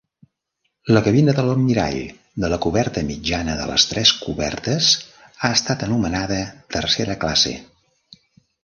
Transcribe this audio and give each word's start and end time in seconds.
La 0.95 1.01
cabina 1.07 1.35
de 1.39 1.43
l'almirall 1.47 1.97
de 2.45 2.49
la 2.55 2.59
coberta 2.67 3.05
mitjana 3.11 3.59
de 3.61 3.69
les 3.73 3.87
tres 3.93 4.15
cobertes 4.25 4.91
ha 5.31 5.53
estat 5.61 5.87
anomenada 5.91 6.45
tercera 6.79 7.21
classe. 7.27 7.57